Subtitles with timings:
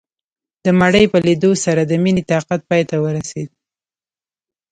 [0.65, 3.49] د مړي په ليدو سره د مينې طاقت پاى ته ورسېد.